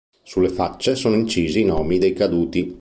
Sulle 0.23 0.49
facce 0.49 0.95
sono 0.95 1.13
incisi 1.15 1.59
i 1.59 1.63
nomi 1.63 1.99
dei 1.99 2.13
caduti. 2.13 2.69